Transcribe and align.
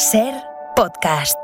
Ser 0.00 0.32
podcast. 0.76 1.36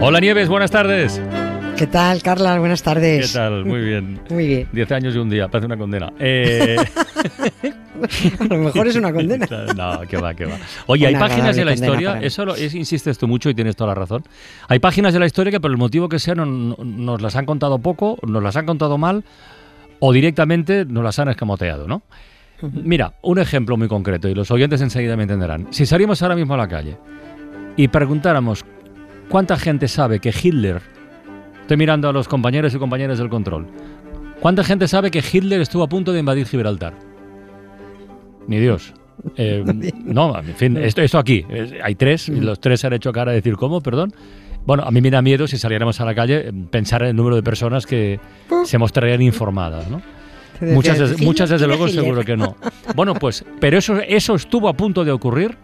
Hola 0.00 0.18
Nieves, 0.18 0.48
buenas 0.48 0.72
tardes. 0.72 1.22
¿Qué 1.76 1.86
tal, 1.86 2.20
Carla? 2.20 2.58
Buenas 2.58 2.82
tardes. 2.82 3.28
¿Qué 3.28 3.38
tal? 3.38 3.64
Muy 3.64 3.80
bien. 3.80 4.20
Muy 4.28 4.48
bien. 4.48 4.68
Diez 4.72 4.90
años 4.90 5.14
y 5.14 5.18
un 5.18 5.30
día, 5.30 5.46
parece 5.46 5.66
una 5.66 5.76
condena. 5.76 6.12
Eh... 6.18 6.78
A 8.40 8.44
lo 8.44 8.58
mejor 8.58 8.86
es 8.88 8.96
una 8.96 9.12
condena. 9.12 9.46
No, 9.76 10.00
que 10.08 10.16
va, 10.16 10.34
que 10.34 10.44
va. 10.46 10.56
Oye, 10.86 11.06
hay 11.06 11.14
Una 11.14 11.26
páginas 11.28 11.56
de 11.56 11.64
la 11.64 11.72
historia, 11.74 12.18
eso 12.20 12.44
lo, 12.44 12.54
es- 12.54 12.74
insistes 12.74 13.18
tú 13.18 13.26
mucho 13.28 13.48
y 13.50 13.54
tienes 13.54 13.76
toda 13.76 13.88
la 13.88 13.94
razón. 13.94 14.22
Hay 14.68 14.78
páginas 14.78 15.12
de 15.12 15.20
la 15.20 15.26
historia 15.26 15.50
que 15.50 15.60
por 15.60 15.70
el 15.70 15.76
motivo 15.76 16.08
que 16.08 16.18
sea 16.18 16.34
no- 16.34 16.46
no- 16.46 16.76
nos 16.84 17.20
las 17.22 17.36
han 17.36 17.46
contado 17.46 17.78
poco, 17.78 18.18
nos 18.26 18.42
las 18.42 18.56
han 18.56 18.66
contado 18.66 18.98
mal 18.98 19.24
o 20.00 20.12
directamente 20.12 20.84
nos 20.84 21.02
las 21.04 21.18
han 21.18 21.28
escamoteado, 21.28 21.86
¿no? 21.88 22.02
Mira, 22.62 23.14
un 23.22 23.38
ejemplo 23.38 23.76
muy 23.76 23.88
concreto 23.88 24.28
y 24.28 24.34
los 24.34 24.50
oyentes 24.50 24.80
enseguida 24.80 25.16
me 25.16 25.24
entenderán. 25.24 25.66
Si 25.70 25.86
salimos 25.86 26.22
ahora 26.22 26.36
mismo 26.36 26.54
a 26.54 26.56
la 26.56 26.68
calle 26.68 26.96
y 27.76 27.88
preguntáramos 27.88 28.64
cuánta 29.28 29.56
gente 29.58 29.88
sabe 29.88 30.20
que 30.20 30.30
Hitler, 30.30 30.80
estoy 31.62 31.76
mirando 31.76 32.08
a 32.08 32.12
los 32.12 32.28
compañeros 32.28 32.74
y 32.74 32.78
compañeras 32.78 33.18
del 33.18 33.28
control, 33.28 33.66
¿cuánta 34.40 34.64
gente 34.64 34.88
sabe 34.88 35.10
que 35.10 35.18
Hitler 35.30 35.60
estuvo 35.60 35.82
a 35.82 35.88
punto 35.88 36.12
de 36.12 36.20
invadir 36.20 36.46
Gibraltar? 36.46 36.94
Ni 38.46 38.58
Dios. 38.58 38.92
Eh, 39.36 39.64
no, 40.04 40.38
en 40.38 40.54
fin, 40.54 40.76
esto, 40.76 41.02
esto 41.02 41.18
aquí. 41.18 41.44
hay 41.82 41.94
tres, 41.94 42.28
y 42.28 42.40
los 42.40 42.60
tres 42.60 42.80
se 42.80 42.86
han 42.86 42.92
hecho 42.92 43.12
cara 43.12 43.32
de 43.32 43.36
decir, 43.36 43.56
¿cómo? 43.56 43.80
Perdón. 43.80 44.12
Bueno, 44.66 44.82
a 44.84 44.90
mí 44.90 45.00
me 45.00 45.10
da 45.10 45.20
miedo 45.20 45.46
si 45.46 45.58
saliéramos 45.58 46.00
a 46.00 46.04
la 46.04 46.14
calle 46.14 46.48
eh, 46.48 46.52
pensar 46.70 47.02
en 47.02 47.10
el 47.10 47.16
número 47.16 47.36
de 47.36 47.42
personas 47.42 47.86
que 47.86 48.18
se 48.64 48.78
mostrarían 48.78 49.20
informadas, 49.20 49.88
¿no? 49.90 50.00
Muchas, 50.60 50.98
Hitler, 50.98 51.22
muchas 51.22 51.50
desde 51.50 51.66
luego 51.66 51.88
seguro 51.88 52.24
que 52.24 52.36
no. 52.36 52.56
Bueno, 52.94 53.14
pues, 53.14 53.44
pero 53.60 53.76
eso, 53.76 53.98
eso 54.00 54.36
estuvo 54.36 54.68
a 54.68 54.72
punto 54.74 55.04
de 55.04 55.10
ocurrir. 55.10 55.56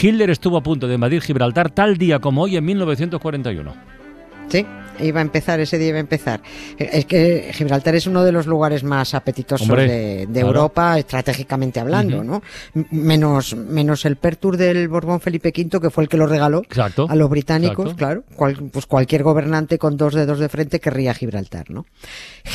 Hitler 0.00 0.30
estuvo 0.30 0.56
a 0.56 0.62
punto 0.62 0.86
de 0.86 0.94
invadir 0.94 1.20
Gibraltar 1.22 1.70
tal 1.70 1.98
día 1.98 2.20
como 2.20 2.42
hoy 2.42 2.56
en 2.56 2.64
1941. 2.64 3.74
Sí, 4.48 4.64
iba 5.02 5.20
a 5.20 5.22
empezar, 5.22 5.60
ese 5.60 5.78
día 5.78 5.88
iba 5.88 5.96
a 5.98 6.00
empezar. 6.00 6.42
Es 6.78 7.04
que 7.06 7.50
Gibraltar 7.52 7.94
es 7.94 8.06
uno 8.06 8.24
de 8.24 8.32
los 8.32 8.46
lugares 8.46 8.82
más 8.84 9.14
apetitosos 9.14 9.68
Hombre, 9.68 9.86
de, 9.88 10.26
de 10.26 10.32
claro. 10.32 10.46
Europa, 10.48 10.98
estratégicamente 10.98 11.80
hablando. 11.80 12.22
¿no? 12.24 12.42
Menos, 12.90 13.54
menos 13.56 14.04
el 14.04 14.16
Pertur 14.16 14.56
del 14.56 14.88
Borbón 14.88 15.20
Felipe 15.20 15.52
V, 15.56 15.80
que 15.80 15.90
fue 15.90 16.04
el 16.04 16.08
que 16.08 16.16
lo 16.16 16.26
regaló 16.26 16.62
Exacto. 16.62 17.06
a 17.08 17.14
los 17.16 17.28
británicos, 17.30 17.92
Exacto. 17.92 17.96
claro. 17.96 18.24
Cual- 18.36 18.70
pues 18.72 18.86
cualquier 18.86 19.22
gobernante 19.22 19.78
con 19.78 19.96
dos 19.96 20.14
dedos 20.14 20.38
de 20.38 20.48
frente 20.48 20.80
querría 20.80 21.14
Gibraltar, 21.14 21.70
¿no? 21.70 21.86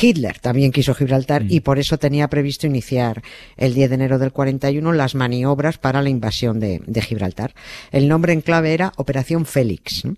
Hitler 0.00 0.38
también 0.40 0.72
quiso 0.72 0.94
Gibraltar 0.94 1.44
y 1.48 1.60
por 1.60 1.78
eso 1.78 1.98
tenía 1.98 2.28
previsto 2.28 2.66
iniciar 2.66 3.22
el 3.56 3.74
10 3.74 3.90
de 3.90 3.94
enero 3.94 4.18
del 4.18 4.32
41 4.32 4.92
las 4.92 5.14
maniobras 5.14 5.78
para 5.78 6.02
la 6.02 6.08
invasión 6.08 6.60
de, 6.60 6.82
de 6.86 7.02
Gibraltar. 7.02 7.54
El 7.92 8.08
nombre 8.08 8.32
en 8.32 8.40
clave 8.40 8.74
era 8.74 8.92
Operación 8.96 9.46
Félix. 9.46 10.04
¿no? 10.04 10.16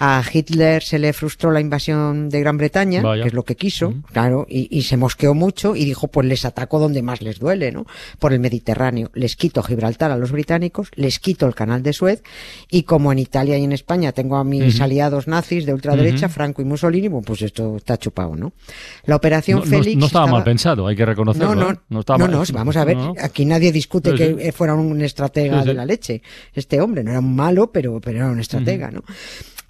A 0.00 0.22
Hitler 0.32 0.82
se 0.84 0.98
le 1.00 1.12
frustró 1.12 1.50
la 1.50 1.60
invasión 1.60 2.28
de 2.28 2.38
Gran 2.40 2.56
Bretaña, 2.56 3.02
Vaya. 3.02 3.22
que 3.24 3.28
es 3.28 3.34
lo 3.34 3.44
que 3.44 3.56
quiso, 3.56 3.90
Mm. 3.90 4.02
claro, 4.12 4.46
y, 4.48 4.68
y 4.70 4.82
se 4.82 4.96
mosqueó 4.96 5.34
mucho 5.34 5.74
y 5.74 5.84
dijo, 5.84 6.06
pues 6.06 6.24
les 6.28 6.44
ataco 6.44 6.78
donde 6.78 7.02
más 7.02 7.20
les 7.20 7.40
duele, 7.40 7.72
¿no? 7.72 7.84
Por 8.20 8.32
el 8.32 8.38
Mediterráneo. 8.38 9.10
Les 9.14 9.34
quito 9.34 9.62
Gibraltar 9.62 10.12
a 10.12 10.16
los 10.16 10.30
británicos, 10.30 10.88
les 10.94 11.18
quito 11.18 11.46
el 11.46 11.54
canal 11.56 11.82
de 11.82 11.92
Suez, 11.92 12.22
y 12.70 12.84
como 12.84 13.10
en 13.10 13.18
Italia 13.18 13.58
y 13.58 13.64
en 13.64 13.72
España 13.72 14.12
tengo 14.12 14.36
a 14.36 14.44
mis 14.44 14.80
aliados 14.80 15.26
nazis 15.26 15.66
de 15.66 15.74
ultraderecha. 15.74 16.28
Franco 16.28 16.62
y 16.62 16.64
Mussolini, 16.64 17.08
bueno, 17.08 17.24
pues 17.26 17.42
esto 17.42 17.76
está 17.76 17.96
chupado, 17.96 18.36
¿no? 18.36 18.52
La 19.04 19.16
operación 19.16 19.58
No, 19.60 19.64
Félix. 19.64 19.96
no 19.96 20.06
estaba, 20.06 20.26
mal 20.28 20.44
pensado, 20.44 20.86
hay 20.86 20.94
que 20.94 21.04
reconocerlo. 21.06 21.54
No, 21.56 21.60
no, 21.64 21.70
¿eh? 21.72 21.76
no, 21.88 22.00
estaba 22.00 22.18
no, 22.18 22.24
mal- 22.26 22.32
no, 22.48 22.54
vamos 22.58 22.76
a 22.76 22.84
ver, 22.84 22.96
aquí 23.20 23.44
nadie 23.44 23.72
discute 23.72 24.10
Sí, 24.12 24.16
que 24.16 24.52
fuera 24.52 24.74
un 24.74 25.00
estratega 25.02 25.62
Sí, 25.62 25.68
de 25.68 25.74
la 25.74 25.84
leche. 25.84 26.22
Este 26.54 26.80
hombre 26.80 27.02
no 27.02 27.10
era 27.10 27.18
un 27.18 27.34
malo, 27.34 27.72
pero, 27.72 28.00
pero 28.00 28.18
era 28.18 28.28
un 28.28 28.38
estratega, 28.38 28.90
¿no? 28.92 29.02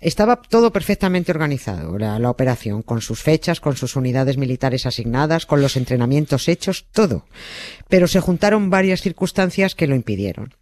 Estaba 0.01 0.41
todo 0.41 0.73
perfectamente 0.73 1.33
organizado, 1.33 1.99
la, 1.99 2.19
la 2.19 2.31
operación, 2.31 2.83
con 2.83 3.01
sus 3.01 3.23
fechas, 3.23 3.61
con 3.61 3.77
sus 3.77 3.97
unidades 3.97 4.37
militares 4.37 4.87
asignadas, 4.87 5.45
con 5.45 5.61
los 5.61 5.77
entrenamientos 5.77 6.49
hechos, 6.49 6.87
todo. 6.93 7.25
Pero 7.89 8.07
se 8.07 8.21
juntaron 8.21 8.71
varias 8.71 9.01
circunstancias 9.01 9.75
que 9.75 9.89
lo 9.89 9.97
impidieron. 9.97 10.55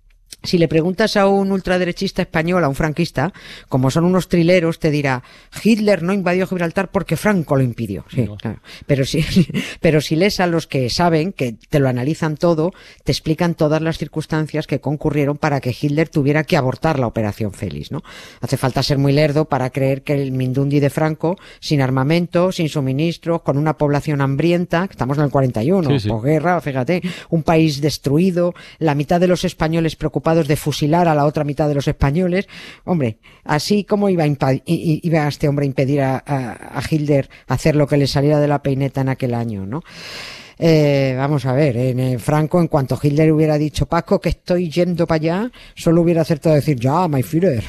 Si 0.43 0.59
le 0.59 0.69
preguntas 0.69 1.17
a 1.17 1.27
un 1.27 1.51
ultraderechista 1.51 2.23
español, 2.23 2.63
a 2.63 2.69
un 2.69 2.75
franquista, 2.75 3.33
como 3.69 3.91
son 3.91 4.05
unos 4.05 4.29
trileros, 4.29 4.79
te 4.79 4.91
dirá, 4.91 5.23
Hitler 5.65 6.03
no 6.03 6.13
invadió 6.13 6.47
Gibraltar 6.47 6.91
porque 6.91 7.17
Franco 7.17 7.57
lo 7.57 7.63
impidió. 7.63 8.05
Sí, 8.11 8.23
No. 8.23 8.37
claro. 8.37 8.61
Pero 8.87 9.05
si, 9.05 9.25
pero 9.81 10.01
si 10.01 10.15
lees 10.15 10.39
a 10.39 10.47
los 10.47 10.67
que 10.67 10.89
saben, 10.91 11.33
que 11.33 11.57
te 11.69 11.81
lo 11.81 11.89
analizan 11.89 12.37
todo, 12.37 12.73
te 13.03 13.11
explican 13.13 13.55
todas 13.55 13.83
las 13.83 13.99
circunstancias 13.99 14.67
que 14.67 14.81
concurrieron 14.81 15.37
para 15.37 15.61
que 15.61 15.75
Hitler 15.79 16.09
tuviera 16.09 16.45
que 16.45 16.57
abortar 16.57 16.99
la 16.99 17.07
operación 17.09 17.53
Félix, 17.53 17.91
¿no? 17.91 18.03
Hace 18.41 18.57
falta 18.57 18.83
ser 18.83 18.99
muy 18.99 19.13
lerdo 19.13 19.47
para 19.47 19.71
creer 19.71 20.03
que 20.03 20.15
el 20.15 20.33
Mindundi 20.33 20.79
de 20.81 20.91
Franco, 20.91 21.37
sin 21.61 21.81
armamento, 21.81 22.53
sin 22.53 22.69
suministros, 22.69 23.43
con 23.43 23.59
una 23.59 23.77
población 23.79 24.21
hambrienta, 24.21 24.87
estamos 24.89 25.19
en 25.19 25.25
el 25.25 25.31
41, 25.31 25.91
Sí, 25.91 26.01
sí. 26.01 26.09
posguerra, 26.09 26.61
fíjate, 26.61 27.03
un 27.31 27.43
país 27.43 27.81
destruido, 27.81 28.55
la 28.79 28.95
mitad 28.95 29.19
de 29.21 29.27
los 29.29 29.45
españoles 29.45 29.97
preocupados 29.97 30.26
de 30.35 30.57
fusilar 30.57 31.09
a 31.09 31.15
la 31.15 31.25
otra 31.27 31.45
mitad 31.45 31.69
de 31.69 31.75
los 31.75 31.89
españoles. 31.89 32.47
Hombre, 32.85 33.19
así 33.45 33.85
como 33.85 34.09
iba 34.09 34.25
a, 34.25 34.53
iba 34.67 35.29
este 35.29 35.49
hombre 35.49 35.65
a 35.65 35.67
impedir 35.67 36.01
a, 36.03 36.17
a- 36.27 36.79
a 36.79 36.83
Hitler 36.89 37.29
hacer 37.47 37.77
lo 37.77 37.87
que 37.87 37.97
le 37.97 38.07
saliera 38.07 38.41
de 38.41 38.49
la 38.49 38.63
peineta 38.63 39.01
en 39.01 39.09
aquel 39.09 39.35
año, 39.35 39.67
¿no? 39.67 39.83
Eh, 40.59 41.15
vamos 41.19 41.45
a 41.45 41.53
ver, 41.53 41.77
en 41.77 42.19
Franco, 42.19 42.61
en 42.61 42.69
cuanto 42.69 42.99
Hitler 43.03 43.31
hubiera 43.31 43.59
dicho, 43.59 43.85
Paco, 43.87 44.21
que 44.21 44.31
estoy 44.31 44.71
yendo 44.71 45.07
para 45.07 45.17
allá, 45.17 45.51
solo 45.75 46.01
hubiera 46.01 46.23
acertado 46.23 46.55
decir, 46.55 46.81
ya, 46.81 47.07
my 47.09 47.23
Führer. 47.23 47.63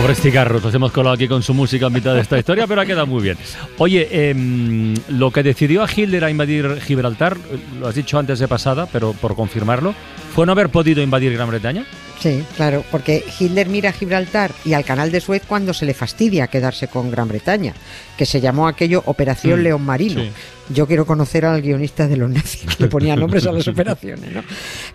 Pobres 0.00 0.20
cigarros, 0.22 0.62
los 0.62 0.74
hemos 0.74 0.92
colado 0.92 1.14
aquí 1.14 1.28
con 1.28 1.42
su 1.42 1.52
música 1.52 1.88
en 1.88 1.92
mitad 1.92 2.14
de 2.14 2.22
esta 2.22 2.38
historia, 2.38 2.66
pero 2.66 2.80
ha 2.80 2.86
quedado 2.86 3.06
muy 3.06 3.22
bien. 3.22 3.36
Oye, 3.76 4.30
em, 4.30 4.94
lo 5.10 5.30
que 5.30 5.42
decidió 5.42 5.82
a 5.84 5.88
Hitler 5.94 6.24
a 6.24 6.30
invadir 6.30 6.80
Gibraltar, 6.80 7.36
lo 7.78 7.86
has 7.86 7.94
dicho 7.94 8.18
antes 8.18 8.38
de 8.38 8.48
pasada, 8.48 8.86
pero 8.90 9.12
por 9.12 9.36
confirmarlo, 9.36 9.94
fue 10.34 10.46
no 10.46 10.52
haber 10.52 10.70
podido 10.70 11.02
invadir 11.02 11.34
Gran 11.34 11.50
Bretaña. 11.50 11.84
Sí, 12.18 12.42
claro, 12.56 12.82
porque 12.90 13.22
Hitler 13.38 13.68
mira 13.68 13.90
a 13.90 13.92
Gibraltar 13.92 14.52
y 14.64 14.72
al 14.72 14.84
canal 14.86 15.12
de 15.12 15.20
Suez 15.20 15.42
cuando 15.46 15.74
se 15.74 15.84
le 15.84 15.92
fastidia 15.92 16.46
quedarse 16.46 16.88
con 16.88 17.10
Gran 17.10 17.28
Bretaña, 17.28 17.74
que 18.16 18.24
se 18.24 18.40
llamó 18.40 18.68
aquello 18.68 19.02
Operación 19.04 19.60
Mm, 19.60 19.62
León 19.64 19.82
Marino. 19.84 20.22
sí. 20.22 20.30
Yo 20.72 20.86
quiero 20.86 21.04
conocer 21.04 21.44
al 21.44 21.60
guionista 21.60 22.06
de 22.08 22.16
los 22.16 22.30
nazis 22.30 22.62
que 22.74 22.84
le 22.84 22.88
ponía 22.88 23.16
nombres 23.16 23.44
a 23.46 23.52
las 23.52 23.66
operaciones, 23.68 24.32
¿no? 24.32 24.42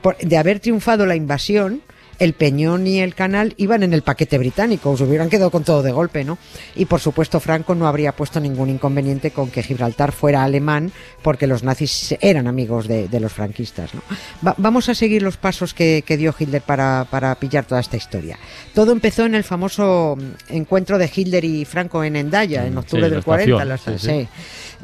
Por- 0.02 0.18
de 0.18 0.38
haber 0.38 0.60
triunfado 0.62 1.06
la 1.06 1.16
invasión, 1.16 1.82
el 2.20 2.34
Peñón 2.34 2.88
y 2.88 3.00
el 3.00 3.16
Canal 3.16 3.54
iban 3.58 3.84
en 3.84 3.94
el 3.94 4.02
paquete 4.02 4.38
británico, 4.38 4.96
se 4.98 5.04
hubieran 5.04 5.30
quedado 5.30 5.50
con 5.52 5.64
todo 5.64 5.84
de 5.84 5.92
golpe, 5.92 6.24
¿no? 6.24 6.38
Y 6.76 6.86
por 6.86 7.00
supuesto 7.00 7.40
Franco 7.40 7.76
no 7.76 7.88
habría 7.88 8.12
puesto 8.14 8.40
ningún 8.40 8.70
inconveniente 8.70 9.32
con 9.32 9.50
que 9.52 9.64
Gibraltar 9.64 10.12
fuera 10.12 10.44
alemán, 10.44 10.92
porque 11.22 11.48
los 11.48 11.64
nazis 11.64 12.16
eran 12.22 12.48
amigos 12.48 12.88
de, 12.88 13.08
de 13.08 13.20
los 13.20 13.32
franquistas, 13.34 13.94
¿no? 13.94 14.02
Va- 14.46 14.56
vamos 14.58 14.90
a 14.90 14.96
seguir 14.96 15.22
los 15.22 15.38
pasos 15.38 15.74
que, 15.74 16.04
que 16.06 16.18
dio 16.18 16.34
Hitler 16.38 16.62
para, 16.62 17.08
para 17.10 17.36
pillar 17.36 17.66
toda 17.66 17.82
esta 17.82 17.98
historia. 17.98 18.38
Todo 18.74 18.92
empezó 18.92 19.26
en 19.26 19.36
el 19.36 19.44
famoso 19.44 20.18
encuentro 20.50 20.98
de 20.98 21.10
Hitler 21.14 21.44
y 21.46 21.66
Franco 21.66 22.04
en 22.04 22.16
Endaya, 22.16 22.66
en 22.66 22.76
Mm, 22.76 22.78
octubre 22.80 23.06
sí, 23.06 23.12
del 23.12 23.24
40. 23.24 23.74
estación, 23.76 23.94
la- 23.94 23.98
sí, 24.00 24.06
sí. 24.08 24.22
sí. 24.22 24.28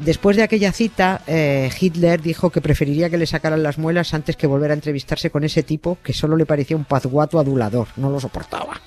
Después 0.04 0.36
de 0.36 0.42
aquella 0.42 0.72
cita, 0.72 1.20
eh, 1.26 1.70
Hitler 1.78 2.20
dijo 2.22 2.50
que 2.50 2.60
preferiría 2.60 3.10
que 3.10 3.18
le 3.18 3.26
sacaran 3.26 3.62
las 3.62 3.78
muelas 3.78 4.14
antes 4.14 4.36
que 4.36 4.46
volver 4.46 4.70
a 4.70 4.74
entrevistarse 4.74 5.30
con 5.30 5.44
ese 5.44 5.62
tipo 5.62 5.98
que 6.02 6.12
solo 6.12 6.36
le 6.36 6.46
parecía 6.46 6.76
un 6.76 6.84
pazguato 7.22 7.38
adulador. 7.38 7.88
No 7.96 8.10
lo 8.10 8.20
soportaba. 8.20 8.80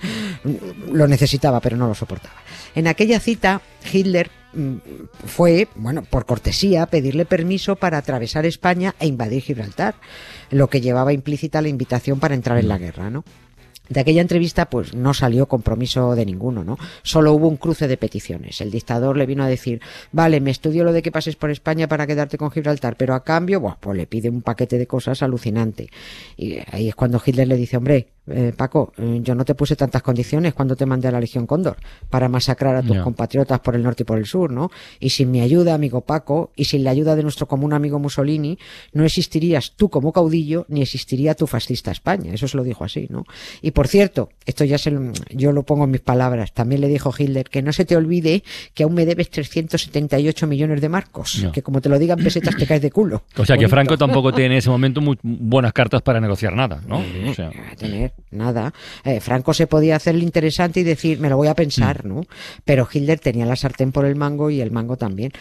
Lo 0.91 1.07
necesitaba, 1.07 1.59
pero 1.59 1.77
no 1.77 1.87
lo 1.87 1.95
soportaba. 1.95 2.35
En 2.75 2.87
aquella 2.87 3.19
cita, 3.19 3.61
Hitler 3.91 4.29
mm, 4.53 4.75
fue, 5.25 5.67
bueno, 5.75 6.03
por 6.03 6.25
cortesía, 6.25 6.85
pedirle 6.87 7.25
permiso 7.25 7.75
para 7.75 7.97
atravesar 7.97 8.45
España 8.45 8.95
e 8.99 9.07
invadir 9.07 9.41
Gibraltar, 9.41 9.95
lo 10.51 10.67
que 10.67 10.81
llevaba 10.81 11.13
implícita 11.13 11.61
la 11.61 11.69
invitación 11.69 12.19
para 12.19 12.35
entrar 12.35 12.57
en 12.57 12.67
la 12.67 12.77
guerra, 12.77 13.09
¿no? 13.09 13.23
De 13.87 13.99
aquella 13.99 14.21
entrevista, 14.21 14.67
pues 14.67 14.95
no 14.95 15.13
salió 15.13 15.47
compromiso 15.47 16.15
de 16.15 16.25
ninguno, 16.25 16.63
¿no? 16.63 16.77
Solo 17.03 17.33
hubo 17.33 17.47
un 17.47 17.57
cruce 17.57 17.87
de 17.87 17.97
peticiones. 17.97 18.59
El 18.59 18.71
dictador 18.71 19.15
le 19.15 19.27
vino 19.27 19.43
a 19.43 19.47
decir, 19.47 19.79
vale, 20.11 20.41
me 20.41 20.49
estudio 20.49 20.83
lo 20.83 20.91
de 20.91 21.03
que 21.03 21.11
pases 21.11 21.35
por 21.35 21.51
España 21.51 21.87
para 21.87 22.07
quedarte 22.07 22.39
con 22.39 22.49
Gibraltar, 22.49 22.97
pero 22.97 23.13
a 23.13 23.23
cambio, 23.23 23.59
buah, 23.59 23.77
pues 23.79 23.95
le 23.95 24.07
pide 24.07 24.29
un 24.29 24.41
paquete 24.41 24.79
de 24.79 24.87
cosas 24.87 25.21
alucinante. 25.21 25.89
Y 26.35 26.57
ahí 26.71 26.89
es 26.89 26.95
cuando 26.95 27.21
Hitler 27.23 27.47
le 27.47 27.57
dice, 27.57 27.77
hombre, 27.77 28.07
eh, 28.27 28.53
Paco, 28.55 28.93
eh, 28.97 29.19
yo 29.21 29.35
no 29.35 29.45
te 29.45 29.53
puse 29.55 29.75
tantas 29.75 30.01
condiciones 30.01 30.53
cuando 30.53 30.75
te 30.75 30.85
mandé 30.85 31.07
a 31.07 31.11
la 31.11 31.19
Legión 31.19 31.45
Cóndor 31.45 31.77
para 32.09 32.27
masacrar 32.29 32.75
a 32.75 32.81
tus 32.81 32.97
compatriotas 33.03 33.59
por 33.59 33.75
el 33.75 33.83
norte 33.83 34.03
y 34.03 34.05
por 34.05 34.17
el 34.17 34.25
sur, 34.25 34.51
¿no? 34.51 34.71
Y 34.99 35.11
sin 35.11 35.31
mi 35.31 35.41
ayuda, 35.41 35.73
amigo 35.73 36.01
Paco, 36.01 36.51
y 36.55 36.65
sin 36.65 36.83
la 36.83 36.91
ayuda 36.91 37.15
de 37.15 37.23
nuestro 37.23 37.47
común 37.47 37.73
amigo 37.73 37.99
Mussolini, 37.99 38.57
no 38.93 39.05
existirías 39.05 39.73
tú 39.75 39.89
como 39.89 40.11
caudillo, 40.11 40.65
ni 40.69 40.81
existiría 40.81 41.35
tu 41.35 41.45
fascista 41.47 41.91
España. 41.91 42.33
Eso 42.33 42.47
se 42.47 42.57
lo 42.57 42.63
dijo 42.63 42.83
así, 42.83 43.07
¿no? 43.09 43.23
Y 43.61 43.71
por 43.71 43.87
cierto, 43.87 44.29
esto 44.45 44.63
ya 44.63 44.77
se 44.77 44.91
lo- 44.91 45.11
yo 45.31 45.51
lo 45.51 45.63
pongo 45.63 45.83
en 45.83 45.91
mis 45.91 46.01
palabras, 46.01 46.53
también 46.53 46.81
le 46.81 46.87
dijo 46.87 47.13
Hitler 47.17 47.49
que 47.49 47.61
no 47.61 47.71
se 47.73 47.85
te 47.85 47.95
olvide 47.95 48.43
que 48.73 48.83
aún 48.83 48.93
me 48.95 49.05
debes 49.05 49.29
378 49.29 50.47
millones 50.47 50.81
de 50.81 50.89
marcos, 50.89 51.45
que 51.53 51.61
como 51.61 51.81
te 51.81 51.89
lo 51.89 51.99
digan 51.99 52.19
pesetas 52.19 52.55
te 52.55 52.65
caes 52.65 52.81
de 52.81 52.91
culo. 52.91 53.23
O 53.37 53.45
sea 53.45 53.57
que. 53.57 53.67
Franco 53.67 53.97
tampoco 53.97 54.31
tiene 54.31 54.55
en 54.55 54.59
ese 54.59 54.69
momento 54.69 55.01
muy 55.01 55.17
buenas 55.21 55.73
cartas 55.73 56.01
para 56.01 56.19
negociar 56.21 56.53
nada, 56.55 56.81
¿no? 56.87 57.03
O 57.29 57.33
sea, 57.33 57.49
No 57.49 57.61
va 57.61 57.71
a 57.71 57.75
tener 57.75 58.13
nada. 58.31 58.73
Eh, 59.03 59.19
Franco 59.19 59.53
se 59.53 59.67
podía 59.67 59.95
hacerle 59.95 60.23
interesante 60.23 60.81
y 60.81 60.83
decir, 60.83 61.19
me 61.19 61.29
lo 61.29 61.37
voy 61.37 61.47
a 61.47 61.55
pensar, 61.55 62.05
¿no? 62.05 62.21
Pero 62.63 62.87
Hitler 62.91 63.19
tenía 63.19 63.45
la 63.45 63.55
sartén 63.55 63.91
por 63.91 64.05
el 64.05 64.15
mango 64.15 64.49
y 64.49 64.61
el 64.61 64.71
mango 64.71 64.97
también. 64.97 65.31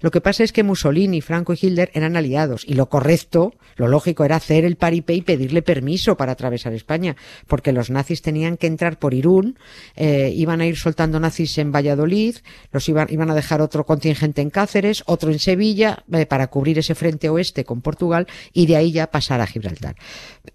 Lo 0.00 0.10
que 0.10 0.20
pasa 0.20 0.44
es 0.44 0.52
que 0.52 0.62
Mussolini, 0.62 1.20
Franco 1.20 1.52
y 1.52 1.58
Hitler 1.60 1.90
eran 1.92 2.16
aliados 2.16 2.64
y 2.66 2.74
lo 2.74 2.88
correcto, 2.88 3.54
lo 3.76 3.86
lógico 3.86 4.24
era 4.24 4.36
hacer 4.36 4.64
el 4.64 4.76
paripé 4.76 5.14
y 5.14 5.22
pedirle 5.22 5.60
permiso 5.60 6.16
para 6.16 6.32
atravesar 6.32 6.72
España, 6.72 7.16
porque 7.46 7.72
los 7.72 7.90
nazis 7.90 8.22
tenían 8.22 8.56
que 8.56 8.66
entrar 8.66 8.98
por 8.98 9.12
Irún, 9.12 9.58
eh, 9.96 10.32
iban 10.34 10.62
a 10.62 10.66
ir 10.66 10.76
soltando 10.76 11.20
nazis 11.20 11.58
en 11.58 11.70
Valladolid, 11.70 12.36
los 12.72 12.88
iban, 12.88 13.08
iban 13.10 13.30
a 13.30 13.34
dejar 13.34 13.60
otro 13.60 13.84
contingente 13.84 14.40
en 14.40 14.48
Cáceres, 14.48 15.02
otro 15.06 15.30
en 15.30 15.38
Sevilla, 15.38 16.04
eh, 16.12 16.24
para 16.24 16.46
cubrir 16.46 16.78
ese 16.78 16.94
frente 16.94 17.28
oeste 17.28 17.64
con 17.64 17.82
Portugal 17.82 18.26
y 18.54 18.66
de 18.66 18.76
ahí 18.76 18.92
ya 18.92 19.10
pasar 19.10 19.42
a 19.42 19.46
Gibraltar. 19.46 19.96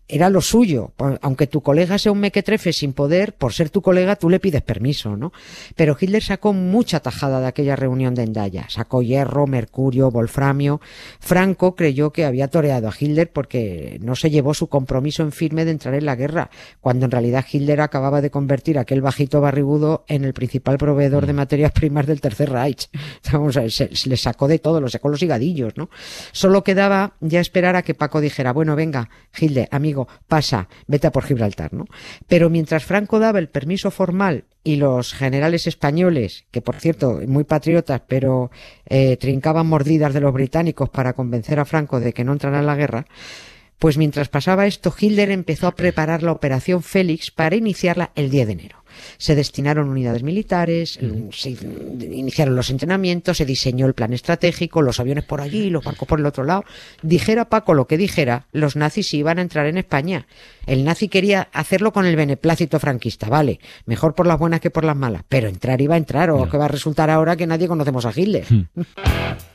Era 0.08 0.30
lo 0.30 0.42
suyo, 0.42 0.94
aunque 1.22 1.48
tu 1.48 1.62
colega 1.66 1.98
sea 1.98 2.12
un 2.12 2.20
mequetrefe 2.20 2.72
sin 2.72 2.94
poder, 2.94 3.34
por 3.34 3.52
ser 3.52 3.72
tu 3.72 3.82
colega 3.82 4.16
tú 4.16 4.30
le 4.30 4.40
pides 4.40 4.62
permiso, 4.62 5.18
¿no? 5.18 5.34
Pero 5.76 5.98
Hitler 6.00 6.22
sacó 6.22 6.54
mucha 6.54 7.00
tajada 7.00 7.42
de 7.42 7.48
aquella 7.48 7.76
reunión 7.76 8.14
de 8.14 8.22
Endaya, 8.22 8.68
sacó 8.70 9.02
hierro, 9.02 9.48
mercurio, 9.48 10.12
wolframio. 10.12 10.80
Franco 11.20 11.76
creyó 11.76 12.14
que 12.14 12.24
había 12.24 12.50
toreado 12.50 12.88
a 12.88 12.94
Hitler 12.98 13.32
porque 13.32 13.98
no 14.02 14.16
se 14.16 14.30
llevó 14.30 14.54
su 14.54 14.68
compromiso 14.68 15.24
en 15.24 15.32
firme 15.32 15.66
de 15.66 15.72
entrar 15.72 15.96
en 15.96 16.06
la 16.06 16.16
guerra, 16.16 16.52
cuando 16.82 17.06
en 17.06 17.12
realidad 17.12 17.44
Hitler 17.52 17.82
acababa 17.82 18.22
de 18.22 18.30
convertir 18.30 18.78
a 18.78 18.82
aquel 18.82 19.02
bajito 19.02 19.42
barrigudo 19.42 20.06
en 20.08 20.24
el 20.24 20.34
principal 20.34 20.78
proveedor 20.78 21.26
de 21.26 21.34
materias 21.34 21.72
primas 21.72 22.06
del 22.06 22.22
Tercer 22.22 22.52
Reich. 22.52 22.90
Vamos 23.34 23.58
a 23.58 23.62
ver, 23.62 23.72
se, 23.72 23.96
se 23.96 24.08
le 24.08 24.18
sacó 24.18 24.48
de 24.48 24.60
todo, 24.60 24.80
lo 24.80 24.88
sacó 24.88 25.10
los 25.10 25.24
higadillos, 25.24 25.74
¿no? 25.78 25.90
Solo 26.32 26.64
quedaba 26.64 27.16
ya 27.22 27.40
esperar 27.40 27.76
a 27.76 27.82
que 27.82 27.96
Paco 27.96 28.22
dijera, 28.22 28.54
bueno, 28.54 28.76
venga, 28.76 29.10
Hitler, 29.36 29.68
amigo, 29.72 30.08
pasa, 30.28 30.70
vete 30.86 31.08
a 31.08 31.12
por 31.12 31.24
Gibraltar, 31.24 31.55
Pero 32.28 32.50
mientras 32.50 32.84
Franco 32.86 33.20
daba 33.20 33.40
el 33.40 33.50
permiso 33.50 33.92
formal 33.92 34.46
y 34.64 34.78
los 34.78 35.14
generales 35.14 35.68
españoles, 35.68 36.46
que 36.52 36.62
por 36.62 36.76
cierto, 36.76 37.20
muy 37.28 37.44
patriotas, 37.44 38.02
pero 38.08 38.52
eh, 38.88 39.18
trincaban 39.18 39.68
mordidas 39.68 40.14
de 40.14 40.22
los 40.22 40.34
británicos 40.34 40.90
para 40.90 41.14
convencer 41.14 41.60
a 41.60 41.66
Franco 41.66 42.00
de 42.00 42.14
que 42.14 42.24
no 42.24 42.34
entrara 42.34 42.60
en 42.60 42.66
la 42.66 42.76
guerra, 42.76 43.06
pues 43.80 43.98
mientras 43.98 44.30
pasaba 44.30 44.68
esto, 44.68 44.94
Hitler 44.98 45.32
empezó 45.32 45.68
a 45.68 45.76
preparar 45.76 46.24
la 46.24 46.32
Operación 46.32 46.82
Félix 46.82 47.32
para 47.32 47.56
iniciarla 47.56 48.12
el 48.16 48.30
10 48.30 48.48
de 48.48 48.54
enero. 48.54 48.86
Se 49.18 49.36
destinaron 49.36 49.90
unidades 49.90 50.24
militares, 50.24 51.00
se 51.32 51.50
iniciaron 51.50 52.56
los 52.56 52.70
entrenamientos, 52.70 53.38
se 53.38 53.46
diseñó 53.46 53.88
el 53.88 53.94
plan 53.94 54.14
estratégico, 54.14 54.82
los 54.82 55.02
aviones 55.02 55.26
por 55.26 55.42
allí, 55.42 55.70
los 55.70 55.84
barcos 55.84 56.08
por 56.08 56.20
el 56.20 56.26
otro 56.26 56.46
lado. 56.46 56.64
Dijera 57.02 57.50
Paco 57.50 57.74
lo 57.74 57.88
que 57.88 57.98
dijera, 57.98 58.48
los 58.54 58.78
nazis 58.78 59.14
iban 59.14 59.40
a 59.40 59.42
entrar 59.42 59.66
en 59.66 59.78
España. 59.78 60.28
El 60.66 60.86
nazi 60.86 61.10
quería 61.10 61.50
hacerlo 61.52 61.92
con 61.92 62.06
el 62.06 62.16
beneplácito 62.16 62.80
franquista, 62.80 63.28
vale, 63.28 63.60
mejor 63.86 64.16
por 64.16 64.28
las 64.28 64.40
buenas 64.40 64.62
que 64.62 64.72
por 64.72 64.86
las 64.86 64.96
malas, 64.96 65.24
pero 65.28 65.50
entrar 65.50 65.82
iba 65.82 65.96
a 65.96 65.98
entrar, 65.98 66.30
o 66.30 66.50
que 66.50 66.58
va 66.58 66.66
a 66.66 66.70
resultar 66.70 67.10
ahora 67.10 67.36
que 67.36 67.48
nadie 67.48 67.68
conocemos 67.68 68.06
a 68.06 68.14
Hitler. 68.16 68.46
I 69.06 69.36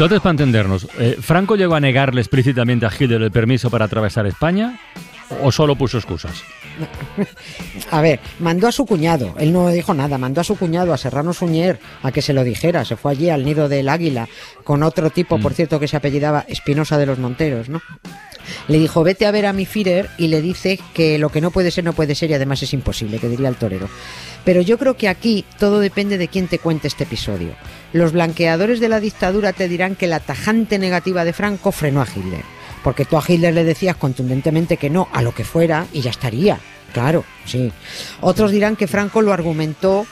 entonces 0.00 0.22
para 0.22 0.30
entendernos, 0.30 0.88
eh, 0.98 1.18
¿Franco 1.20 1.56
llegó 1.56 1.74
a 1.74 1.80
negarle 1.80 2.22
explícitamente 2.22 2.86
a 2.86 2.90
Hitler 2.90 3.20
el 3.20 3.30
permiso 3.30 3.68
para 3.68 3.84
atravesar 3.84 4.26
España 4.26 4.80
o 5.42 5.52
solo 5.52 5.76
puso 5.76 5.98
excusas? 5.98 6.42
A 7.90 8.00
ver, 8.00 8.18
mandó 8.38 8.66
a 8.66 8.72
su 8.72 8.86
cuñado, 8.86 9.34
él 9.38 9.52
no 9.52 9.68
dijo 9.68 9.92
nada, 9.92 10.16
mandó 10.16 10.40
a 10.40 10.44
su 10.44 10.56
cuñado, 10.56 10.94
a 10.94 10.96
Serrano 10.96 11.34
Suñer, 11.34 11.80
a 12.02 12.12
que 12.12 12.22
se 12.22 12.32
lo 12.32 12.44
dijera, 12.44 12.86
se 12.86 12.96
fue 12.96 13.12
allí 13.12 13.28
al 13.28 13.44
nido 13.44 13.68
del 13.68 13.90
águila, 13.90 14.26
con 14.64 14.82
otro 14.82 15.10
tipo, 15.10 15.38
por 15.38 15.52
cierto, 15.52 15.78
que 15.78 15.86
se 15.86 15.98
apellidaba 15.98 16.46
Espinosa 16.48 16.96
de 16.96 17.04
los 17.04 17.18
Monteros, 17.18 17.68
¿no? 17.68 17.82
Le 18.68 18.78
dijo, 18.78 19.02
vete 19.02 19.26
a 19.26 19.30
ver 19.30 19.46
a 19.46 19.52
mi 19.52 19.66
Führer 19.66 20.08
y 20.18 20.28
le 20.28 20.42
dice 20.42 20.78
que 20.94 21.18
lo 21.18 21.30
que 21.30 21.40
no 21.40 21.50
puede 21.50 21.70
ser, 21.70 21.84
no 21.84 21.92
puede 21.92 22.14
ser 22.14 22.30
y 22.30 22.34
además 22.34 22.62
es 22.62 22.72
imposible, 22.72 23.18
que 23.18 23.28
diría 23.28 23.48
el 23.48 23.56
torero. 23.56 23.88
Pero 24.44 24.60
yo 24.62 24.78
creo 24.78 24.96
que 24.96 25.08
aquí 25.08 25.44
todo 25.58 25.80
depende 25.80 26.18
de 26.18 26.28
quién 26.28 26.48
te 26.48 26.58
cuente 26.58 26.88
este 26.88 27.04
episodio. 27.04 27.50
Los 27.92 28.12
blanqueadores 28.12 28.80
de 28.80 28.88
la 28.88 29.00
dictadura 29.00 29.52
te 29.52 29.68
dirán 29.68 29.96
que 29.96 30.06
la 30.06 30.20
tajante 30.20 30.78
negativa 30.78 31.24
de 31.24 31.32
Franco 31.32 31.72
frenó 31.72 32.00
a 32.00 32.06
Hitler. 32.06 32.42
Porque 32.82 33.04
tú 33.04 33.18
a 33.18 33.24
Hitler 33.26 33.52
le 33.52 33.64
decías 33.64 33.96
contundentemente 33.96 34.78
que 34.78 34.88
no 34.88 35.08
a 35.12 35.20
lo 35.22 35.34
que 35.34 35.44
fuera 35.44 35.86
y 35.92 36.00
ya 36.00 36.10
estaría. 36.10 36.58
Claro, 36.92 37.24
sí. 37.44 37.70
Otros 38.20 38.50
dirán 38.50 38.76
que 38.76 38.88
Franco 38.88 39.22
lo 39.22 39.32
argumentó 39.32 40.06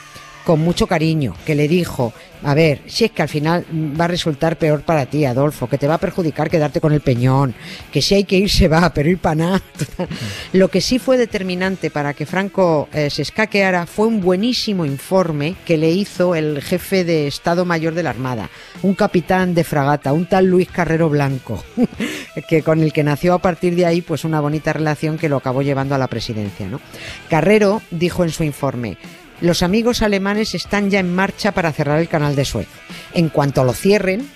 con 0.49 0.61
mucho 0.61 0.87
cariño, 0.87 1.35
que 1.45 1.53
le 1.53 1.67
dijo, 1.67 2.11
a 2.41 2.55
ver, 2.55 2.81
si 2.87 3.05
es 3.05 3.11
que 3.11 3.21
al 3.21 3.29
final 3.29 3.67
va 3.71 4.05
a 4.05 4.07
resultar 4.07 4.57
peor 4.57 4.81
para 4.81 5.05
ti, 5.05 5.23
Adolfo, 5.23 5.69
que 5.69 5.77
te 5.77 5.85
va 5.85 5.93
a 5.93 5.99
perjudicar 5.99 6.49
quedarte 6.49 6.81
con 6.81 6.91
el 6.91 7.01
peñón, 7.01 7.53
que 7.91 8.01
si 8.01 8.15
hay 8.15 8.23
que 8.23 8.37
ir 8.37 8.49
se 8.49 8.67
va, 8.67 8.91
pero 8.91 9.11
ir 9.11 9.19
para 9.19 9.35
nada. 9.35 9.61
Lo 10.53 10.69
que 10.69 10.81
sí 10.81 10.97
fue 10.97 11.17
determinante 11.17 11.91
para 11.91 12.15
que 12.15 12.25
Franco 12.25 12.89
eh, 12.93 13.11
se 13.11 13.21
escaqueara 13.21 13.85
fue 13.85 14.07
un 14.07 14.21
buenísimo 14.21 14.87
informe 14.87 15.53
que 15.67 15.77
le 15.77 15.91
hizo 15.91 16.33
el 16.33 16.63
jefe 16.63 17.03
de 17.03 17.27
Estado 17.27 17.63
Mayor 17.63 17.93
de 17.93 18.01
la 18.01 18.09
Armada, 18.09 18.49
un 18.81 18.95
capitán 18.95 19.53
de 19.53 19.63
fragata, 19.63 20.13
un 20.13 20.25
tal 20.25 20.47
Luis 20.47 20.67
Carrero 20.67 21.09
Blanco, 21.09 21.63
que 22.49 22.63
con 22.63 22.81
el 22.81 22.91
que 22.91 23.03
nació 23.03 23.35
a 23.35 23.39
partir 23.39 23.75
de 23.75 23.85
ahí 23.85 24.01
pues 24.01 24.25
una 24.25 24.41
bonita 24.41 24.73
relación 24.73 25.19
que 25.19 25.29
lo 25.29 25.37
acabó 25.37 25.61
llevando 25.61 25.93
a 25.93 25.99
la 25.99 26.07
presidencia, 26.07 26.67
¿no? 26.67 26.81
Carrero 27.29 27.83
dijo 27.91 28.23
en 28.23 28.31
su 28.31 28.43
informe 28.43 28.97
los 29.41 29.63
amigos 29.63 30.01
alemanes 30.01 30.55
están 30.55 30.89
ya 30.89 30.99
en 30.99 31.13
marcha 31.13 31.51
para 31.51 31.71
cerrar 31.71 31.99
el 31.99 32.09
canal 32.09 32.35
de 32.35 32.45
Suez. 32.45 32.67
En 33.13 33.29
cuanto 33.29 33.63
lo 33.63 33.73
cierren, 33.73 34.29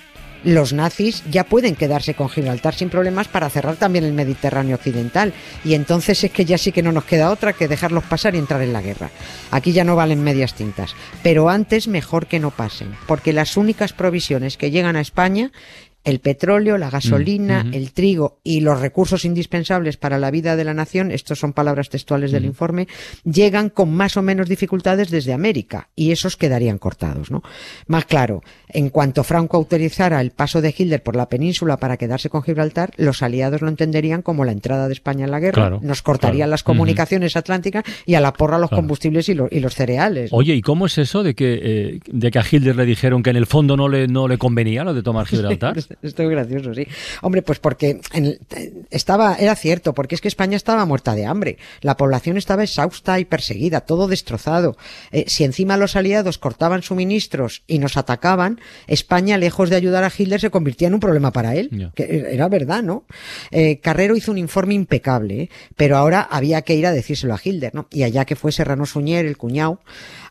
los 0.44 0.74
nazis 0.74 1.24
ya 1.32 1.46
pueden 1.46 1.76
quedarse 1.76 2.14
con 2.14 2.30
Gibraltar 2.30 2.76
sin 2.76 2.90
problemas 2.90 3.28
para 3.28 3.50
cerrar 3.50 3.78
también 3.78 4.04
el 4.04 4.14
Mediterráneo 4.14 4.76
occidental. 4.76 5.34
Y 5.64 5.74
entonces 5.74 6.24
es 6.24 6.32
que 6.32 6.46
ya 6.46 6.58
sí 6.58 6.72
que 6.72 6.84
no 6.84 6.92
nos 6.92 7.06
queda 7.06 7.32
otra 7.32 7.54
que 7.54 7.68
dejarlos 7.68 8.04
pasar 8.04 8.36
y 8.36 8.40
entrar 8.40 8.62
en 8.62 8.74
la 8.74 8.82
guerra. 8.82 9.10
Aquí 9.52 9.72
ya 9.72 9.84
no 9.84 9.96
valen 9.96 10.24
medias 10.24 10.54
tintas. 10.54 10.96
Pero 11.22 11.50
antes 11.50 11.88
mejor 11.88 12.28
que 12.28 12.40
no 12.40 12.52
pasen, 12.52 12.94
porque 13.08 13.34
las 13.34 13.58
únicas 13.58 13.94
provisiones 13.94 14.58
que 14.58 14.72
llegan 14.72 14.96
a 14.96 15.02
España 15.02 15.52
el 16.04 16.20
petróleo, 16.20 16.78
la 16.78 16.90
gasolina, 16.90 17.64
Mm, 17.64 17.74
el 17.74 17.92
trigo 17.94 18.40
y 18.44 18.60
los 18.60 18.80
recursos 18.82 19.24
indispensables 19.26 19.98
para 19.98 20.18
la 20.20 20.32
vida 20.32 20.56
de 20.56 20.64
la 20.66 20.74
nación, 20.74 21.12
estos 21.12 21.40
son 21.40 21.54
palabras 21.54 21.90
textuales 21.90 22.32
del 22.32 22.46
informe, 22.46 22.88
llegan 23.24 23.70
con 23.70 23.94
más 23.94 24.18
o 24.18 24.22
menos 24.22 24.50
dificultades 24.50 25.10
desde 25.10 25.34
América 25.34 25.90
y 25.96 26.12
esos 26.12 26.36
quedarían 26.36 26.78
cortados, 26.78 27.32
¿no? 27.32 27.42
Más 27.88 28.06
claro, 28.06 28.42
en 28.70 28.90
cuanto 28.90 29.24
Franco 29.24 29.56
autorizara 29.58 30.20
el 30.20 30.32
paso 30.32 30.62
de 30.62 30.74
Hitler 30.78 31.02
por 31.04 31.16
la 31.16 31.30
península 31.30 31.78
para 31.78 31.98
quedarse 31.98 32.30
con 32.30 32.44
Gibraltar, 32.44 32.92
los 32.98 33.22
aliados 33.24 33.62
lo 33.62 33.70
entenderían 33.70 34.22
como 34.22 34.44
la 34.46 34.52
entrada 34.52 34.88
de 34.88 34.94
España 34.94 35.26
en 35.26 35.32
la 35.32 35.40
guerra, 35.40 35.54
Claro, 35.54 35.80
nos 35.82 36.02
cortarían 36.02 36.38
claro. 36.40 36.52
las 36.52 36.64
comunicaciones 36.64 37.36
atlánticas 37.38 37.84
y 38.06 38.16
a 38.16 38.20
la 38.22 38.34
porra 38.34 38.58
los 38.58 38.70
Claro. 38.70 38.82
combustibles 38.82 39.30
y, 39.30 39.36
lo- 39.36 39.48
y 39.50 39.60
los 39.62 39.74
cereales. 39.76 40.32
¿no? 40.32 40.38
Oye, 40.40 40.54
¿y 40.56 40.62
cómo 40.62 40.86
es 40.88 40.98
eso 40.98 41.24
de 41.24 41.34
que, 41.36 41.60
eh, 41.64 42.00
de 42.08 42.32
que 42.32 42.40
a 42.40 42.44
Hitler 42.50 42.76
le 42.76 42.86
dijeron 42.86 43.24
que 43.24 43.30
en 43.30 43.38
el 43.38 43.46
fondo 43.46 43.78
no 43.78 43.88
le, 43.88 44.08
no 44.08 44.28
le 44.28 44.38
convenía 44.38 44.84
lo 44.84 44.94
de 44.94 45.02
tomar 45.04 45.26
Gibraltar? 45.28 45.76
Esto 46.02 46.24
es 46.24 46.30
gracioso, 46.30 46.74
sí. 46.74 46.88
Hombre, 47.22 47.42
pues 47.42 47.60
porque 47.60 48.02
en 48.14 48.40
estaba, 48.90 49.36
era 49.36 49.56
cierto, 49.56 49.94
porque 49.94 50.16
es 50.16 50.22
que 50.22 50.28
España 50.28 50.58
estaba 50.58 50.86
muerta 50.86 51.16
de 51.16 51.26
hambre. 51.26 51.58
La 51.82 51.98
población 51.98 52.38
estaba 52.38 52.64
exhausta 52.64 53.20
y 53.20 53.26
perseguida, 53.26 53.82
todo 53.82 54.08
destrozado. 54.08 54.78
Eh, 55.12 55.26
si 55.28 55.44
encima 55.44 55.78
los 55.78 55.96
aliados 55.96 56.38
cortaban 56.38 56.84
suministros 56.84 57.64
y 57.68 57.80
nos 57.80 57.98
atacaban, 57.98 58.60
España, 58.88 59.38
lejos 59.38 59.70
de 59.70 59.76
ayudar 59.76 60.04
a 60.04 60.12
Hitler, 60.16 60.40
se 60.40 60.50
convertía 60.50 60.88
en 60.88 60.96
un 60.96 61.00
problema 61.00 61.32
para 61.32 61.56
él. 61.56 61.92
Que 61.96 62.28
era 62.32 62.48
verdad, 62.50 62.84
¿no? 62.84 63.06
Eh, 63.52 63.80
Carrero 63.80 64.16
hizo 64.16 64.32
un 64.32 64.38
informe 64.38 64.74
impecable, 64.74 65.44
¿eh? 65.44 65.50
pero 65.76 65.98
ahora 65.98 66.22
había 66.22 66.62
que 66.62 66.76
ir 66.76 66.86
a 66.86 66.92
decírselo 66.92 67.34
a 67.34 67.40
Hitler, 67.44 67.74
¿no? 67.74 67.88
Y 67.92 68.04
allá 68.04 68.26
que 68.26 68.36
fue 68.36 68.52
Serrano 68.52 68.86
Suñer, 68.86 69.26
el 69.26 69.38
cuñado, 69.38 69.80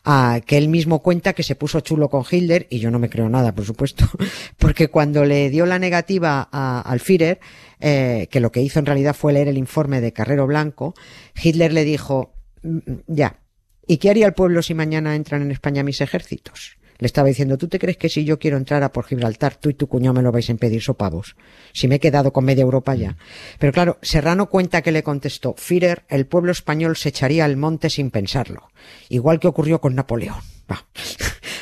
a 0.05 0.41
que 0.45 0.57
él 0.57 0.67
mismo 0.67 1.01
cuenta 1.01 1.33
que 1.33 1.43
se 1.43 1.55
puso 1.55 1.79
chulo 1.79 2.09
con 2.09 2.23
Hitler, 2.29 2.67
y 2.69 2.79
yo 2.79 2.91
no 2.91 2.99
me 2.99 3.09
creo 3.09 3.29
nada, 3.29 3.53
por 3.55 3.65
supuesto, 3.65 4.05
porque 4.57 4.89
cuando 4.89 5.23
le 5.25 5.49
dio 5.49 5.65
la 5.65 5.79
negativa 5.79 6.47
a- 6.51 6.81
al 6.81 6.99
Führer, 6.99 7.39
eh, 7.79 8.27
que 8.29 8.39
lo 8.39 8.51
que 8.51 8.61
hizo 8.61 8.79
en 8.79 8.85
realidad 8.85 9.15
fue 9.15 9.33
leer 9.33 9.47
el 9.47 9.57
informe 9.57 10.01
de 10.01 10.11
Carrero 10.13 10.45
Blanco, 10.47 10.93
Hitler 11.41 11.71
le 11.73 11.83
dijo, 11.85 12.33
"Mm, 12.63 12.77
ya, 13.07 13.39
¿y 13.87 13.97
qué 13.97 14.09
haría 14.09 14.25
el 14.25 14.33
pueblo 14.33 14.61
si 14.61 14.73
mañana 14.73 15.15
entran 15.15 15.41
en 15.41 15.51
España 15.51 15.83
mis 15.83 16.01
ejércitos? 16.01 16.77
Le 17.03 17.07
estaba 17.07 17.27
diciendo, 17.27 17.57
¿tú 17.57 17.67
te 17.67 17.79
crees 17.79 17.97
que 17.97 18.07
si 18.07 18.23
yo 18.23 18.39
quiero 18.39 18.55
entrar 18.55 18.81
a 18.81 18.93
por 18.93 19.03
Gibraltar, 19.03 19.57
tú 19.57 19.67
y 19.67 19.73
tu 19.73 19.87
cuñado 19.87 20.13
me 20.13 20.21
lo 20.21 20.31
vais 20.31 20.47
a 20.47 20.53
impedir 20.53 20.81
sopavos? 20.81 21.35
Si 21.73 21.89
me 21.89 21.95
he 21.95 21.99
quedado 21.99 22.31
con 22.31 22.45
media 22.45 22.61
Europa 22.61 22.95
ya. 22.95 23.17
Pero 23.59 23.73
claro, 23.73 23.97
Serrano 24.01 24.47
cuenta 24.47 24.81
que 24.81 24.93
le 24.93 25.03
contestó, 25.03 25.53
Führer, 25.57 26.05
el 26.07 26.27
pueblo 26.27 26.53
español 26.53 26.95
se 26.95 27.09
echaría 27.09 27.43
al 27.43 27.57
monte 27.57 27.89
sin 27.89 28.09
pensarlo. 28.09 28.69
Igual 29.09 29.41
que 29.41 29.49
ocurrió 29.49 29.81
con 29.81 29.95
Napoleón. 29.95 30.39
Va. 30.71 30.85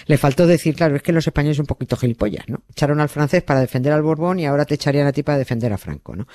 Le 0.06 0.18
faltó 0.18 0.48
decir, 0.48 0.76
claro, 0.76 0.96
es 0.96 1.02
que 1.02 1.12
los 1.12 1.26
españoles 1.26 1.58
son 1.58 1.64
un 1.64 1.68
poquito 1.68 1.98
gilipollas, 1.98 2.48
¿no? 2.48 2.64
Echaron 2.70 3.00
al 3.00 3.10
francés 3.10 3.44
para 3.44 3.60
defender 3.60 3.94
al 3.94 4.02
Borbón 4.02 4.40
y 4.40 4.46
ahora 4.46 4.66
te 4.66 4.76
echarían 4.76 5.08
a 5.08 5.12
ti 5.12 5.24
para 5.24 5.38
defender 5.38 5.72
a 5.74 5.78
Franco, 5.78 6.16
¿no? 6.16 6.28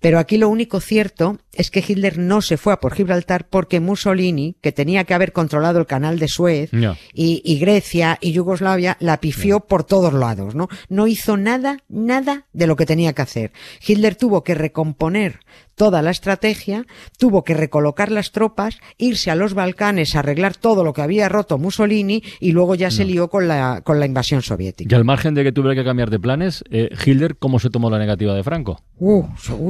Pero 0.00 0.18
aquí 0.18 0.38
lo 0.38 0.48
único 0.48 0.80
cierto 0.80 1.38
es 1.52 1.70
que 1.70 1.84
Hitler 1.86 2.18
no 2.18 2.42
se 2.42 2.56
fue 2.56 2.72
a 2.72 2.80
por 2.80 2.94
Gibraltar 2.94 3.48
porque 3.48 3.80
Mussolini, 3.80 4.56
que 4.60 4.72
tenía 4.72 5.04
que 5.04 5.14
haber 5.14 5.32
controlado 5.32 5.78
el 5.78 5.86
canal 5.86 6.18
de 6.18 6.28
Suez, 6.28 6.70
y 7.12 7.58
Grecia 7.58 8.18
y 8.20 8.32
Yugoslavia 8.32 8.96
la 9.00 9.20
pifió 9.20 9.60
por 9.60 9.84
todos 9.84 10.12
lados, 10.12 10.54
¿no? 10.54 10.68
No 10.88 11.06
hizo 11.06 11.36
nada, 11.36 11.78
nada 11.88 12.46
de 12.52 12.66
lo 12.66 12.76
que 12.76 12.86
tenía 12.86 13.12
que 13.12 13.22
hacer. 13.22 13.52
Hitler 13.86 14.16
tuvo 14.16 14.42
que 14.44 14.54
recomponer 14.54 15.40
toda 15.74 16.02
la 16.02 16.10
estrategia, 16.10 16.86
tuvo 17.18 17.44
que 17.44 17.54
recolocar 17.54 18.10
las 18.10 18.32
tropas, 18.32 18.78
irse 18.98 19.30
a 19.30 19.34
los 19.34 19.54
Balcanes 19.54 20.14
a 20.14 20.20
arreglar 20.20 20.56
todo 20.56 20.84
lo 20.84 20.92
que 20.92 21.02
había 21.02 21.28
roto 21.28 21.58
Mussolini 21.58 22.22
y 22.40 22.52
luego 22.52 22.74
ya 22.74 22.90
se 22.90 23.04
lió 23.04 23.28
con 23.28 23.48
la, 23.48 23.82
con 23.82 24.00
la 24.00 24.06
invasión 24.06 24.42
soviética. 24.42 24.94
Y 24.94 24.96
al 24.96 25.04
margen 25.04 25.34
de 25.34 25.44
que 25.44 25.52
tuviera 25.52 25.74
que 25.74 25.84
cambiar 25.84 26.10
de 26.10 26.18
planes, 26.18 26.64
eh, 26.70 26.90
Hitler, 27.04 27.36
¿cómo 27.36 27.58
se 27.58 27.70
tomó 27.70 27.90
la 27.90 27.98
negativa 27.98 28.34
de 28.34 28.42
Franco? 28.42 28.80
Uh, 28.98 29.24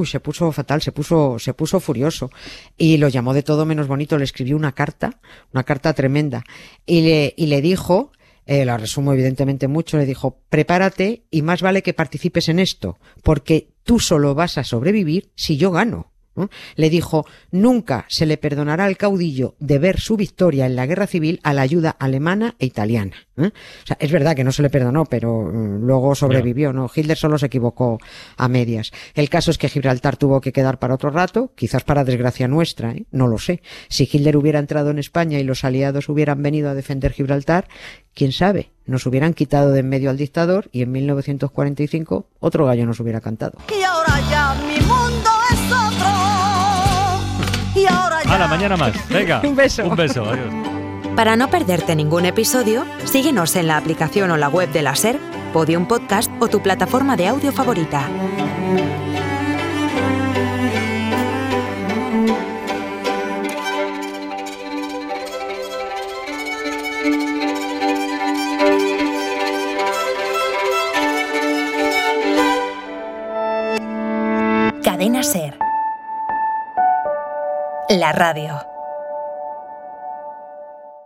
se 0.05 0.21
puso 0.21 0.53
fatal, 0.53 0.83
se 0.83 0.93
puso, 0.93 1.39
se 1.39 1.55
puso 1.55 1.81
furioso. 1.81 2.31
Y 2.77 2.99
lo 2.99 3.09
llamó 3.09 3.35
de 3.35 3.43
todo 3.43 3.65
menos 3.65 3.87
bonito, 3.87 4.19
le 4.19 4.25
escribió 4.25 4.57
una 4.57 4.73
carta, 4.73 5.21
una 5.53 5.65
carta 5.65 5.93
tremenda. 5.93 6.45
Y 6.87 7.03
le, 7.03 7.35
y 7.37 7.47
le 7.47 7.63
dijo, 7.63 8.13
eh, 8.47 8.65
la 8.65 8.77
resumo 8.77 9.13
evidentemente 9.13 9.69
mucho, 9.69 9.99
le 9.99 10.07
dijo, 10.07 10.41
prepárate 10.49 11.25
y 11.31 11.43
más 11.43 11.63
vale 11.63 11.83
que 11.83 11.95
participes 11.95 12.49
en 12.49 12.59
esto, 12.59 12.99
porque 13.23 13.69
tú 13.83 14.01
solo 14.01 14.35
vas 14.35 14.59
a 14.59 14.65
sobrevivir 14.65 15.31
si 15.35 15.57
yo 15.57 15.71
gano. 15.71 16.12
Le 16.77 16.91
dijo, 16.91 17.27
nunca 17.51 18.07
se 18.09 18.27
le 18.27 18.39
perdonará 18.39 18.85
al 18.85 18.97
caudillo 18.97 19.55
de 19.59 19.79
ver 19.79 20.01
su 20.01 20.17
victoria 20.17 20.67
en 20.67 20.77
la 20.77 20.87
guerra 20.87 21.07
civil 21.07 21.41
a 21.43 21.53
la 21.53 21.63
ayuda 21.63 21.91
alemana 21.91 22.55
e 22.59 22.67
italiana. 22.67 23.17
¿eh? 23.37 23.51
O 23.83 23.87
sea, 23.87 23.97
es 24.01 24.11
verdad 24.11 24.35
que 24.35 24.45
no 24.45 24.53
se 24.53 24.63
le 24.63 24.71
perdonó, 24.71 25.05
pero 25.05 25.43
mm, 25.43 25.85
luego 25.85 26.15
sobrevivió, 26.15 26.73
¿no? 26.73 26.91
Hitler 26.95 27.17
solo 27.17 27.39
se 27.39 27.47
equivocó 27.47 27.99
a 28.37 28.49
medias. 28.49 28.93
El 29.15 29.29
caso 29.29 29.51
es 29.51 29.59
que 29.59 29.69
Gibraltar 29.69 30.17
tuvo 30.17 30.41
que 30.41 30.53
quedar 30.53 30.79
para 30.79 30.95
otro 30.95 31.11
rato, 31.11 31.53
quizás 31.55 31.85
para 31.85 32.05
desgracia 32.05 32.49
nuestra, 32.49 32.93
¿eh? 32.93 33.05
no 33.11 33.27
lo 33.27 33.39
sé. 33.39 33.63
Si 33.89 34.09
Hitler 34.11 34.37
hubiera 34.37 34.59
entrado 34.59 34.91
en 34.91 34.99
España 34.99 35.39
y 35.39 35.45
los 35.45 35.65
aliados 35.65 36.09
hubieran 36.09 36.43
venido 36.43 36.71
a 36.71 36.75
defender 36.75 37.13
Gibraltar, 37.13 37.69
quién 38.15 38.33
sabe, 38.33 38.71
nos 38.87 39.07
hubieran 39.07 39.35
quitado 39.35 39.71
de 39.71 39.83
en 39.83 39.89
medio 39.89 40.11
al 40.11 40.17
dictador 40.17 40.69
y 40.73 40.83
en 40.83 40.93
1945 40.93 42.27
otro 42.41 42.67
gallo 42.67 42.87
nos 42.87 43.01
hubiera 43.01 43.21
cantado. 43.21 43.59
Y 43.69 43.83
ahora 43.83 44.21
ya 44.31 44.55
mi 44.67 44.92
A 48.29 48.39
la 48.39 48.47
mañana 48.49 48.77
más. 48.77 48.93
Venga. 49.09 49.41
Un 49.45 49.55
beso. 49.57 49.85
Un 49.87 49.97
beso. 49.97 50.25
Adiós. 50.25 50.53
Para 51.17 51.37
no 51.37 51.49
perderte 51.49 51.95
ningún 51.95 52.25
episodio, 52.25 52.87
síguenos 53.05 53.55
en 53.57 53.67
la 53.67 53.77
aplicación 53.77 54.31
o 54.31 54.37
la 54.37 54.49
web 54.49 54.71
de 54.73 54.83
la 54.83 54.95
SER, 54.97 55.19
Podium 55.53 55.87
Podcast 55.87 56.31
o 56.41 56.49
tu 56.49 56.63
plataforma 56.63 57.17
de 57.17 57.29
audio 57.29 57.53
favorita. 57.53 58.09
La 77.99 78.11
radio. 78.11 78.72